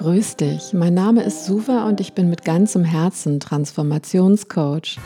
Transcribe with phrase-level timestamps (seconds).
[0.00, 4.98] Grüß dich, mein Name ist Suva und ich bin mit ganzem Herzen Transformationscoach.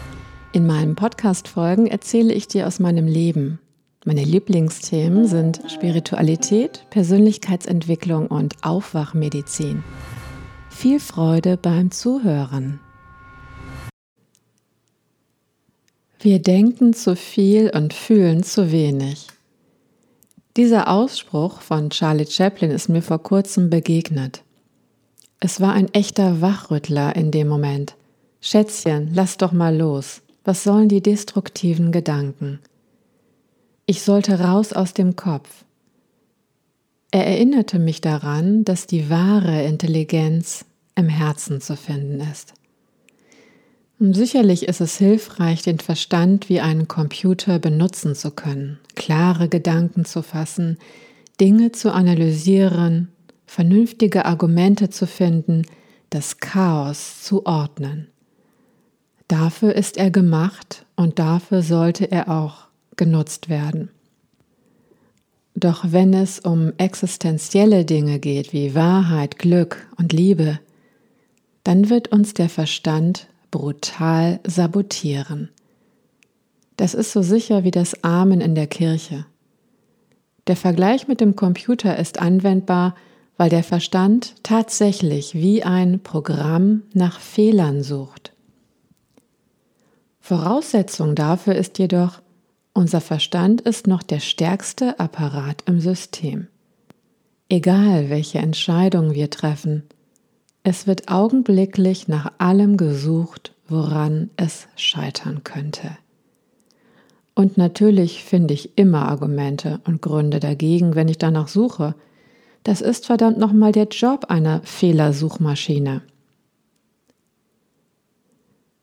[0.52, 3.58] In meinen Podcast-Folgen erzähle ich dir aus meinem Leben.
[4.04, 9.82] Meine Lieblingsthemen sind Spiritualität, Persönlichkeitsentwicklung und Aufwachmedizin.
[10.70, 12.78] Viel Freude beim Zuhören.
[16.20, 19.26] Wir denken zu viel und fühlen zu wenig.
[20.56, 24.43] Dieser Ausspruch von Charlie Chaplin ist mir vor kurzem begegnet.
[25.44, 27.96] Es war ein echter Wachrüttler in dem Moment.
[28.40, 30.22] Schätzchen, lass doch mal los.
[30.42, 32.60] Was sollen die destruktiven Gedanken?
[33.84, 35.66] Ich sollte raus aus dem Kopf.
[37.10, 42.54] Er erinnerte mich daran, dass die wahre Intelligenz im Herzen zu finden ist.
[43.98, 50.22] Sicherlich ist es hilfreich, den Verstand wie einen Computer benutzen zu können, klare Gedanken zu
[50.22, 50.78] fassen,
[51.38, 53.08] Dinge zu analysieren
[53.54, 55.62] vernünftige Argumente zu finden,
[56.10, 58.08] das Chaos zu ordnen.
[59.28, 63.90] Dafür ist er gemacht und dafür sollte er auch genutzt werden.
[65.54, 70.58] Doch wenn es um existenzielle Dinge geht wie Wahrheit, Glück und Liebe,
[71.62, 75.48] dann wird uns der Verstand brutal sabotieren.
[76.76, 79.26] Das ist so sicher wie das Amen in der Kirche.
[80.48, 82.96] Der Vergleich mit dem Computer ist anwendbar,
[83.36, 88.32] weil der Verstand tatsächlich wie ein Programm nach Fehlern sucht.
[90.20, 92.22] Voraussetzung dafür ist jedoch,
[92.72, 96.48] unser Verstand ist noch der stärkste Apparat im System.
[97.48, 99.84] Egal welche Entscheidung wir treffen,
[100.62, 105.96] es wird augenblicklich nach allem gesucht, woran es scheitern könnte.
[107.34, 111.94] Und natürlich finde ich immer Argumente und Gründe dagegen, wenn ich danach suche,
[112.64, 116.02] das ist verdammt nochmal der Job einer Fehlersuchmaschine.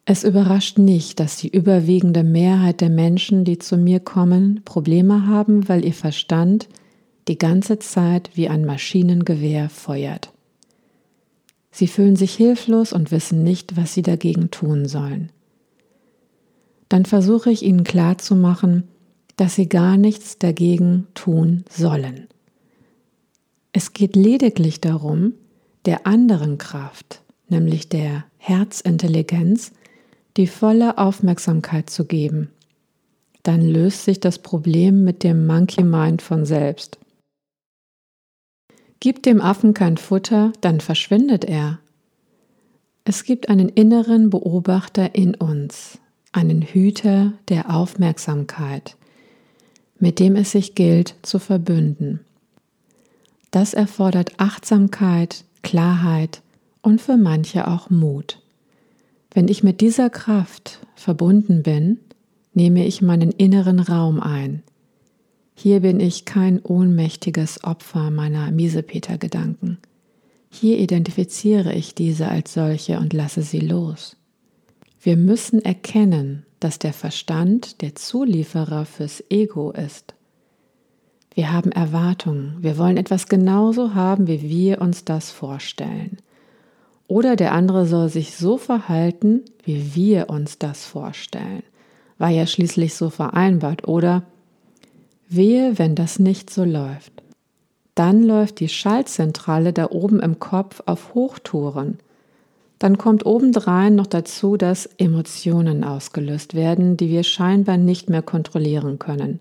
[0.06, 5.68] Es überrascht nicht, dass die überwiegende Mehrheit der Menschen, die zu mir kommen, Probleme haben,
[5.68, 6.68] weil ihr Verstand
[7.28, 10.32] die ganze Zeit wie ein Maschinengewehr feuert.
[11.72, 15.32] Sie fühlen sich hilflos und wissen nicht, was sie dagegen tun sollen.
[16.90, 18.90] Dann versuche ich ihnen klarzumachen,
[19.38, 22.28] dass sie gar nichts dagegen tun sollen.
[23.74, 25.34] Es geht lediglich darum,
[25.86, 29.72] der anderen Kraft, nämlich der Herzintelligenz,
[30.38, 32.50] die volle Aufmerksamkeit zu geben.
[33.44, 37.00] Dann löst sich das Problem mit dem Monkey Mind von selbst.
[39.00, 41.80] Gib dem Affen kein Futter, dann verschwindet er.
[43.04, 45.98] Es gibt einen inneren Beobachter in uns,
[46.32, 48.96] einen Hüter der Aufmerksamkeit,
[49.98, 52.20] mit dem es sich gilt zu verbünden.
[53.52, 56.42] Das erfordert Achtsamkeit, Klarheit
[56.82, 58.42] und für manche auch Mut.
[59.34, 62.00] Wenn ich mit dieser Kraft verbunden bin,
[62.54, 64.64] nehme ich meinen inneren Raum ein.
[65.54, 69.78] Hier bin ich kein ohnmächtiges Opfer meiner Miesepeter-Gedanken.
[70.50, 74.18] Hier identifiziere ich diese als solche und lasse sie los.
[75.02, 80.14] Wir müssen erkennen, dass der Verstand der Zulieferer fürs Ego ist.
[81.34, 82.58] Wir haben Erwartungen.
[82.60, 86.18] Wir wollen etwas genauso haben, wie wir uns das vorstellen.
[87.08, 91.64] Oder der andere soll sich so verhalten, wie wir uns das vorstellen.
[92.18, 93.88] War ja schließlich so vereinbart.
[93.88, 94.24] Oder
[95.30, 97.14] wehe, wenn das nicht so läuft.
[97.96, 102.00] Dann läuft die Schaltzentrale da oben im Kopf auf Hochtouren.
[102.80, 108.98] Dann kommt obendrein noch dazu, dass Emotionen ausgelöst werden, die wir scheinbar nicht mehr kontrollieren
[108.98, 109.40] können.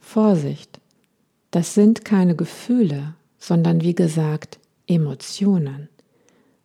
[0.00, 0.79] Vorsicht,
[1.50, 5.88] das sind keine Gefühle, sondern wie gesagt Emotionen,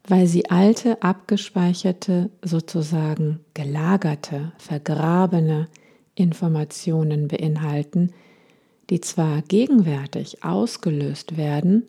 [0.08, 5.68] weil sie alte, abgespeicherte, sozusagen gelagerte, vergrabene
[6.14, 8.12] Informationen beinhalten,
[8.90, 11.84] die zwar gegenwärtig ausgelöst werden,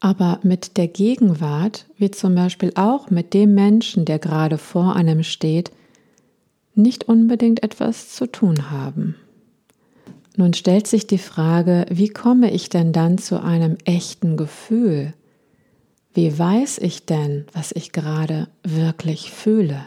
[0.00, 5.22] aber mit der Gegenwart, wie zum Beispiel auch mit dem Menschen, der gerade vor einem
[5.22, 5.72] steht,
[6.74, 9.16] nicht unbedingt etwas zu tun haben.
[10.38, 15.12] Nun stellt sich die Frage, wie komme ich denn dann zu einem echten Gefühl?
[16.14, 19.84] Wie weiß ich denn, was ich gerade wirklich fühle?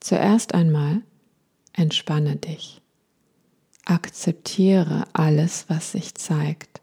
[0.00, 1.02] Zuerst einmal
[1.74, 2.80] entspanne dich.
[3.84, 6.80] Akzeptiere alles, was sich zeigt.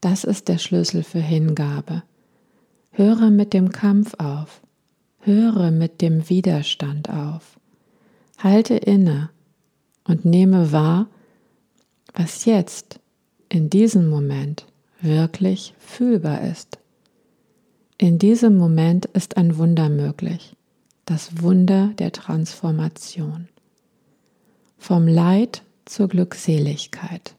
[0.00, 2.04] Das ist der Schlüssel für Hingabe.
[2.92, 4.60] Höre mit dem Kampf auf.
[5.22, 7.58] Höre mit dem Widerstand auf.
[8.38, 9.30] Halte inne
[10.04, 11.08] und nehme wahr,
[12.18, 12.98] was jetzt
[13.48, 14.66] in diesem Moment
[15.00, 16.78] wirklich fühlbar ist.
[17.96, 20.56] In diesem Moment ist ein Wunder möglich,
[21.06, 23.48] das Wunder der Transformation.
[24.78, 27.36] Vom Leid zur Glückseligkeit.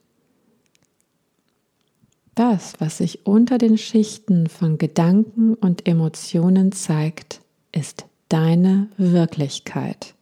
[2.34, 10.14] Das, was sich unter den Schichten von Gedanken und Emotionen zeigt, ist deine Wirklichkeit.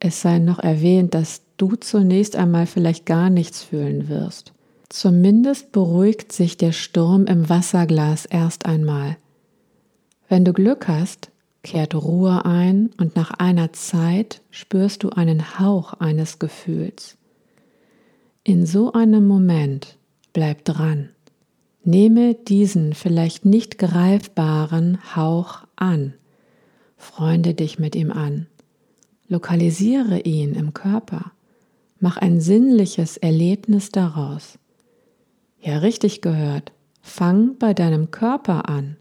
[0.00, 4.54] Es sei noch erwähnt, dass du zunächst einmal vielleicht gar nichts fühlen wirst.
[4.88, 9.18] Zumindest beruhigt sich der Sturm im Wasserglas erst einmal.
[10.28, 11.30] Wenn du Glück hast,
[11.62, 17.18] kehrt Ruhe ein und nach einer Zeit spürst du einen Hauch eines Gefühls.
[18.44, 19.98] In so einem Moment
[20.32, 21.10] bleib dran.
[21.84, 26.14] Nehme diesen vielleicht nicht greifbaren Hauch an.
[26.96, 28.46] Freunde dich mit ihm an.
[29.28, 31.32] Lokalisiere ihn im Körper.
[32.00, 34.58] Mach ein sinnliches Erlebnis daraus.
[35.60, 36.72] Ja, richtig gehört.
[37.02, 38.96] Fang bei deinem Körper an.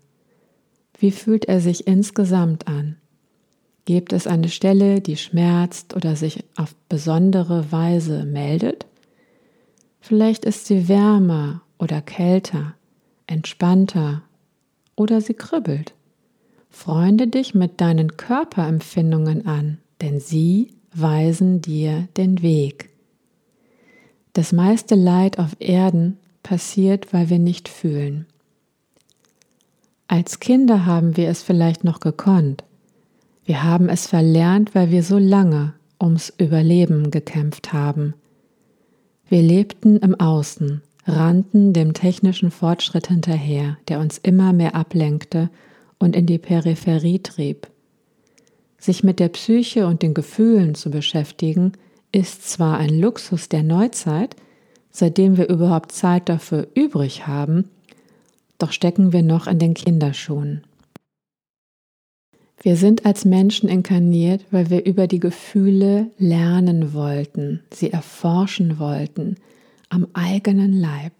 [0.99, 2.97] Wie fühlt er sich insgesamt an?
[3.85, 8.85] Gibt es eine Stelle, die schmerzt oder sich auf besondere Weise meldet?
[10.01, 12.73] Vielleicht ist sie wärmer oder kälter,
[13.27, 14.23] entspannter
[14.95, 15.93] oder sie kribbelt.
[16.69, 22.89] Freunde dich mit deinen Körperempfindungen an, denn sie weisen dir den Weg.
[24.33, 28.25] Das meiste Leid auf Erden passiert, weil wir nicht fühlen.
[30.07, 32.63] Als Kinder haben wir es vielleicht noch gekonnt.
[33.45, 38.13] Wir haben es verlernt, weil wir so lange ums Überleben gekämpft haben.
[39.27, 45.49] Wir lebten im Außen, rannten dem technischen Fortschritt hinterher, der uns immer mehr ablenkte
[45.99, 47.67] und in die Peripherie trieb.
[48.79, 51.73] Sich mit der Psyche und den Gefühlen zu beschäftigen,
[52.11, 54.35] ist zwar ein Luxus der Neuzeit,
[54.91, 57.69] seitdem wir überhaupt Zeit dafür übrig haben,
[58.57, 60.63] doch stecken wir noch in den Kinderschuhen.
[62.59, 69.35] Wir sind als Menschen inkarniert, weil wir über die Gefühle lernen wollten, sie erforschen wollten,
[69.89, 71.13] am eigenen Leib.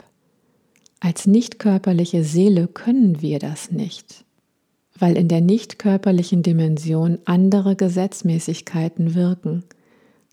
[1.00, 4.26] Als nicht körperliche Seele können wir das nicht
[5.00, 9.64] weil in der nicht körperlichen Dimension andere Gesetzmäßigkeiten wirken.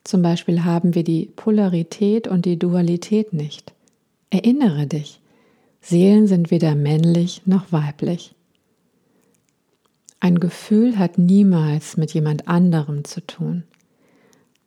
[0.05, 3.73] Zum Beispiel haben wir die Polarität und die Dualität nicht.
[4.31, 5.21] Erinnere dich,
[5.81, 8.35] Seelen sind weder männlich noch weiblich.
[10.19, 13.65] Ein Gefühl hat niemals mit jemand anderem zu tun.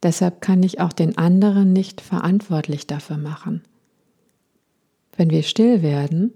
[0.04, 3.64] Deshalb kann ich auch den anderen nicht verantwortlich dafür machen.
[5.16, 6.34] Wenn wir still werden,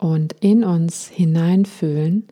[0.00, 2.24] und in uns hineinfühlen,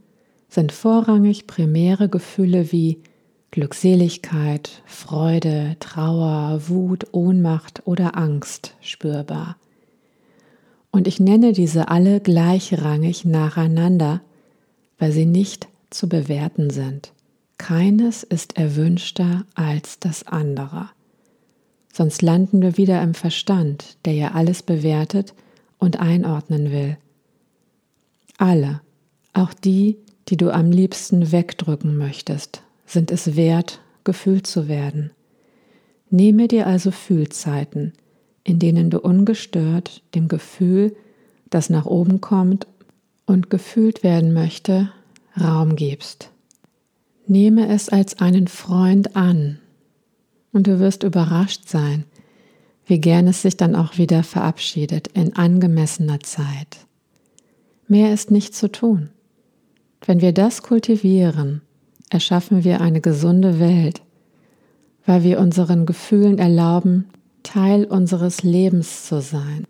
[0.49, 3.03] sind vorrangig primäre Gefühle wie
[3.51, 9.59] Glückseligkeit, Freude, Trauer, Wut, Ohnmacht oder Angst spürbar.
[10.91, 14.23] Und ich nenne diese alle gleichrangig nacheinander,
[14.99, 17.13] weil sie nicht zu bewerten sind.
[17.59, 20.89] Keines ist erwünschter als das andere.
[21.93, 25.35] Sonst landen wir wieder im Verstand, der ja alles bewertet
[25.79, 26.97] und einordnen will
[28.39, 28.81] alle,
[29.35, 29.99] auch die,
[30.29, 35.11] die du am liebsten wegdrücken möchtest, sind es wert, gefühlt zu werden.
[36.11, 37.93] Nehme dir also Fühlzeiten,
[38.45, 40.97] in denen du ungestört dem Gefühl,
[41.51, 42.67] das nach oben kommt
[43.27, 44.91] und gefühlt werden möchte,
[45.39, 46.31] Raum gibst.
[47.27, 49.59] Nehme es als einen Freund an
[50.53, 52.05] und du wirst überrascht sein,
[52.87, 56.88] wie gern es sich dann auch wieder verabschiedet in angemessener Zeit.
[57.89, 59.11] Mehr ist nicht zu tun.
[60.05, 61.63] Wenn wir das kultivieren,
[62.11, 64.03] erschaffen wir eine gesunde Welt,
[65.07, 67.09] weil wir unseren Gefühlen erlauben,
[67.43, 69.65] Teil unseres Lebens zu sein.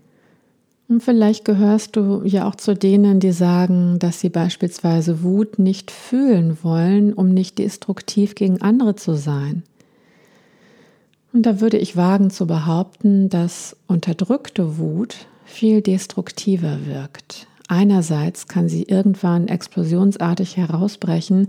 [0.88, 5.90] Und vielleicht gehörst du ja auch zu denen, die sagen, dass sie beispielsweise Wut nicht
[5.90, 9.62] fühlen wollen, um nicht destruktiv gegen andere zu sein.
[11.32, 18.68] Und da würde ich wagen zu behaupten, dass unterdrückte Wut viel destruktiver wirkt, Einerseits kann
[18.68, 21.48] sie irgendwann explosionsartig herausbrechen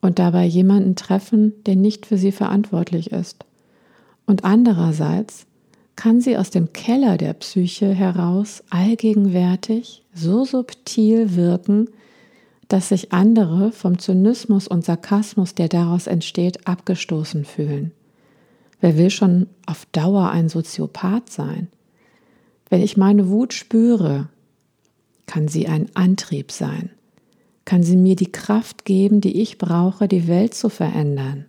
[0.00, 3.44] und dabei jemanden treffen, der nicht für sie verantwortlich ist.
[4.26, 5.46] Und andererseits
[5.96, 11.90] kann sie aus dem Keller der Psyche heraus allgegenwärtig so subtil wirken,
[12.68, 17.92] dass sich andere vom Zynismus und Sarkasmus, der daraus entsteht, abgestoßen fühlen.
[18.80, 21.68] Wer will schon auf Dauer ein Soziopath sein?
[22.70, 24.28] Wenn ich meine Wut spüre,
[25.30, 26.90] kann sie ein Antrieb sein?
[27.64, 31.44] Kann sie mir die Kraft geben, die ich brauche, die Welt zu verändern?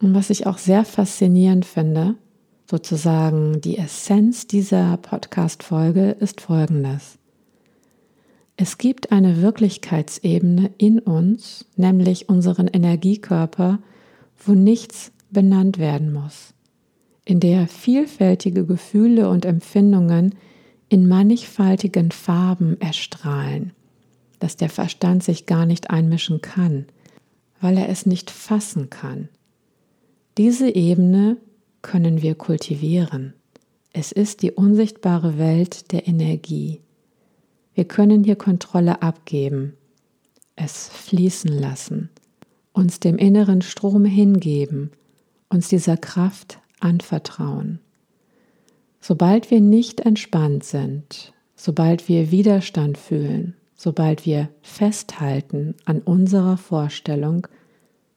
[0.00, 2.14] Und was ich auch sehr faszinierend finde,
[2.70, 7.18] sozusagen die Essenz dieser Podcast-Folge ist folgendes.
[8.56, 13.80] Es gibt eine Wirklichkeitsebene in uns, nämlich unseren Energiekörper,
[14.42, 16.54] wo nichts benannt werden muss,
[17.26, 20.34] in der vielfältige Gefühle und Empfindungen
[20.88, 23.72] in mannigfaltigen Farben erstrahlen,
[24.38, 26.86] dass der Verstand sich gar nicht einmischen kann,
[27.60, 29.28] weil er es nicht fassen kann.
[30.38, 31.38] Diese Ebene
[31.82, 33.32] können wir kultivieren.
[33.92, 36.80] Es ist die unsichtbare Welt der Energie.
[37.74, 39.74] Wir können hier Kontrolle abgeben,
[40.54, 42.10] es fließen lassen,
[42.72, 44.90] uns dem inneren Strom hingeben,
[45.48, 47.80] uns dieser Kraft anvertrauen.
[49.08, 57.46] Sobald wir nicht entspannt sind, sobald wir Widerstand fühlen, sobald wir festhalten an unserer Vorstellung,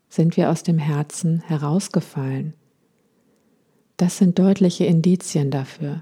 [0.10, 2.55] sind wir aus dem Herzen herausgefallen.
[3.98, 6.01] Das sind deutliche Indizien dafür.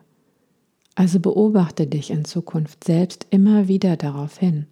[0.95, 4.67] Also beobachte dich in Zukunft selbst immer wieder darauf hin.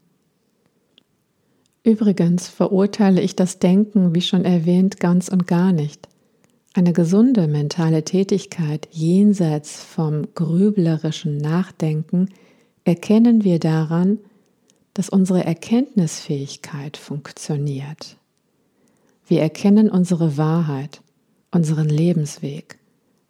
[1.84, 6.08] Übrigens verurteile ich das Denken, wie schon erwähnt, ganz und gar nicht.
[6.78, 12.34] Eine gesunde mentale Tätigkeit jenseits vom grüblerischen Nachdenken
[12.84, 14.20] erkennen wir daran,
[14.94, 18.18] dass unsere Erkenntnisfähigkeit funktioniert.
[19.26, 21.00] Wir erkennen unsere Wahrheit,
[21.50, 22.78] unseren Lebensweg.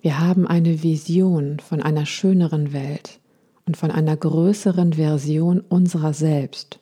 [0.01, 3.19] Wir haben eine Vision von einer schöneren Welt
[3.67, 6.79] und von einer größeren Version unserer selbst.